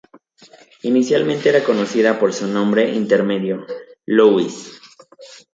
[0.81, 3.67] Inicialmente era conocida por su nombre intermedio,
[4.07, 4.71] Louise.